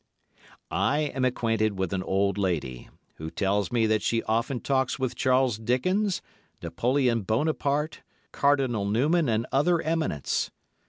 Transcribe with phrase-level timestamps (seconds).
[0.71, 5.13] I am acquainted with an old lady, who tells me that she often talks with
[5.13, 6.23] Charles Dickens,
[6.63, 8.01] Napoleon Bonaparte,
[8.31, 10.49] Cardinal Newman and other eminents.